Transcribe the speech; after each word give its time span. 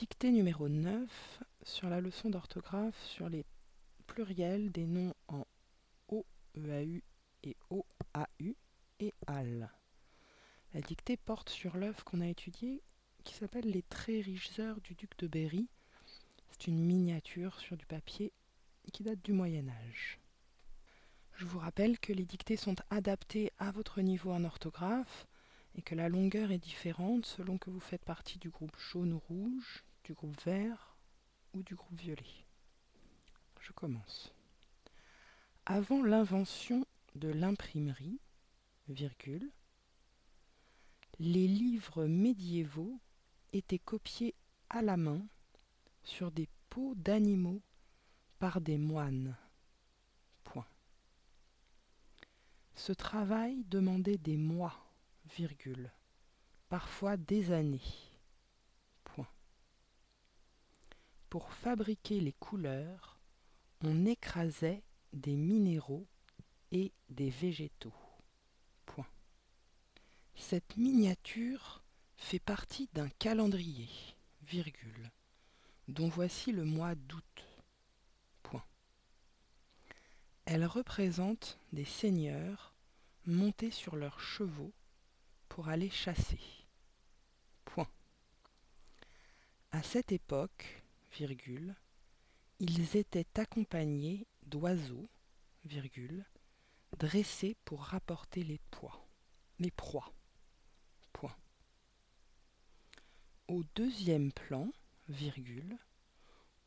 Dictée 0.00 0.32
numéro 0.32 0.66
9 0.66 1.42
sur 1.62 1.90
la 1.90 2.00
leçon 2.00 2.30
d'orthographe 2.30 2.98
sur 3.04 3.28
les 3.28 3.44
pluriels 4.06 4.72
des 4.72 4.86
noms 4.86 5.12
en 5.28 5.44
OEAU 6.08 7.02
et 7.42 7.56
OAU 7.68 8.56
et 9.00 9.12
AL. 9.26 9.70
La 10.72 10.80
dictée 10.80 11.18
porte 11.18 11.50
sur 11.50 11.76
l'œuvre 11.76 12.02
qu'on 12.02 12.22
a 12.22 12.28
étudiée 12.28 12.80
qui 13.24 13.34
s'appelle 13.34 13.70
Les 13.70 13.82
Très 13.82 14.22
riches 14.22 14.58
heures 14.58 14.80
du 14.80 14.94
duc 14.94 15.10
de 15.18 15.26
Berry. 15.26 15.68
C'est 16.48 16.68
une 16.68 16.82
miniature 16.82 17.60
sur 17.60 17.76
du 17.76 17.84
papier 17.84 18.32
qui 18.94 19.02
date 19.02 19.20
du 19.20 19.34
Moyen 19.34 19.68
Âge. 19.68 20.18
Je 21.36 21.44
vous 21.44 21.58
rappelle 21.58 21.98
que 21.98 22.14
les 22.14 22.24
dictées 22.24 22.56
sont 22.56 22.76
adaptées 22.88 23.52
à 23.58 23.70
votre 23.70 24.00
niveau 24.00 24.32
en 24.32 24.44
orthographe 24.44 25.26
et 25.74 25.82
que 25.82 25.94
la 25.94 26.08
longueur 26.08 26.52
est 26.52 26.58
différente 26.58 27.26
selon 27.26 27.58
que 27.58 27.68
vous 27.68 27.80
faites 27.80 28.06
partie 28.06 28.38
du 28.38 28.48
groupe 28.48 28.78
jaune 28.78 29.12
ou 29.12 29.18
rouge, 29.18 29.84
du 30.10 30.14
groupe 30.14 30.42
vert 30.42 30.96
ou 31.54 31.62
du 31.62 31.76
groupe 31.76 32.00
violet? 32.00 32.44
Je 33.60 33.70
commence. 33.70 34.34
Avant 35.66 36.02
l'invention 36.02 36.84
de 37.14 37.28
l'imprimerie, 37.28 38.18
les 41.20 41.46
livres 41.46 42.06
médiévaux 42.06 42.98
étaient 43.52 43.78
copiés 43.78 44.34
à 44.68 44.82
la 44.82 44.96
main 44.96 45.24
sur 46.02 46.32
des 46.32 46.48
peaux 46.70 46.96
d'animaux 46.96 47.62
par 48.40 48.60
des 48.60 48.78
moines. 48.78 49.36
Point. 50.42 50.66
Ce 52.74 52.90
travail 52.90 53.62
demandait 53.66 54.18
des 54.18 54.36
mois, 54.36 54.92
virgule, 55.36 55.92
parfois 56.68 57.16
des 57.16 57.52
années. 57.52 57.80
Point. 59.04 59.28
Pour 61.30 61.52
fabriquer 61.52 62.20
les 62.20 62.34
couleurs, 62.34 63.18
on 63.82 64.04
écrasait 64.04 64.82
des 65.14 65.36
minéraux 65.36 66.06
et 66.70 66.92
des 67.08 67.30
végétaux. 67.30 67.94
Cette 70.40 70.78
miniature 70.78 71.82
fait 72.16 72.40
partie 72.40 72.88
d'un 72.94 73.08
calendrier, 73.08 73.90
virgule, 74.42 75.10
dont 75.86 76.08
voici 76.08 76.50
le 76.50 76.64
mois 76.64 76.94
d'août. 76.94 77.46
Point. 78.42 78.64
Elle 80.46 80.64
représente 80.64 81.58
des 81.72 81.84
seigneurs 81.84 82.74
montés 83.26 83.70
sur 83.70 83.96
leurs 83.96 84.18
chevaux 84.18 84.72
pour 85.48 85.68
aller 85.68 85.90
chasser. 85.90 86.40
Point. 87.66 87.88
À 89.72 89.82
cette 89.82 90.10
époque, 90.10 90.82
ils 92.60 92.96
étaient 92.96 93.40
accompagnés 93.40 94.26
d'oiseaux, 94.42 95.08
dressés 96.98 97.56
pour 97.64 97.82
rapporter 97.82 98.42
les 98.42 98.58
poids, 98.70 99.06
les 99.58 99.70
proies. 99.70 100.12
Au 103.48 103.64
deuxième 103.74 104.30
plan, 104.30 104.70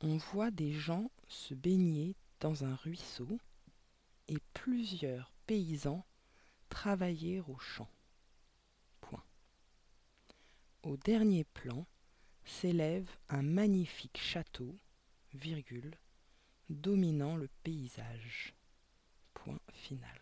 on 0.00 0.16
voit 0.16 0.50
des 0.50 0.72
gens 0.72 1.12
se 1.28 1.54
baigner 1.54 2.16
dans 2.40 2.64
un 2.64 2.74
ruisseau 2.74 3.38
et 4.26 4.38
plusieurs 4.52 5.32
paysans 5.46 6.04
travailler 6.68 7.40
au 7.40 7.56
champ. 7.58 7.88
Au 10.82 10.96
dernier 10.96 11.44
plan 11.44 11.86
s'élève 12.44 13.08
un 13.28 13.42
magnifique 13.42 14.18
château, 14.18 14.76
virgule, 15.34 15.94
dominant 16.68 17.36
le 17.36 17.48
paysage. 17.62 18.54
Point 19.34 19.60
final. 19.72 20.21